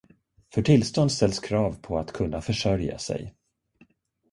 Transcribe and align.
För 0.53 0.61
tillstånd 0.61 1.11
ställs 1.11 1.39
krav 1.39 1.75
på 1.81 1.97
att 1.97 2.13
kunna 2.13 2.41
försörja 2.41 2.97
sig. 2.97 3.35